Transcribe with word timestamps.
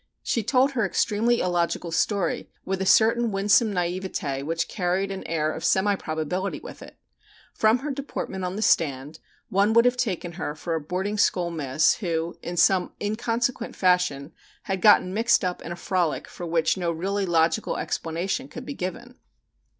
She 0.23 0.41
told 0.41 0.71
her 0.71 0.83
extremely 0.83 1.41
illogical 1.41 1.91
story 1.91 2.49
with 2.65 2.81
a 2.81 2.87
certain 2.87 3.31
winsome 3.31 3.71
naïveté 3.71 4.43
which 4.43 4.67
carried 4.67 5.11
an 5.11 5.23
air 5.27 5.51
of 5.53 5.63
semi 5.63 5.95
probability 5.95 6.59
with 6.59 6.81
it. 6.81 6.97
From 7.53 7.77
her 7.85 7.91
deportment 7.91 8.43
on 8.43 8.55
the 8.55 8.63
stand 8.63 9.19
one 9.49 9.73
would 9.73 9.85
have 9.85 9.97
taken 9.97 10.31
her 10.31 10.55
for 10.55 10.73
a 10.73 10.81
boarding 10.81 11.19
school 11.19 11.51
miss 11.51 11.97
who 11.97 12.35
in 12.41 12.57
some 12.57 12.93
inconsequent 12.99 13.75
fashion 13.75 14.31
had 14.63 14.81
got 14.81 15.03
mixed 15.03 15.45
up 15.45 15.61
in 15.61 15.71
a 15.71 15.75
frolic 15.75 16.27
for 16.27 16.47
which 16.47 16.77
no 16.77 16.91
really 16.91 17.27
logical 17.27 17.77
explanation 17.77 18.47
could 18.47 18.65
be 18.65 18.73
given. 18.73 19.19